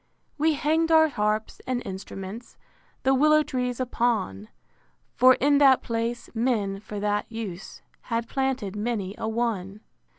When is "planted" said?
8.27-8.75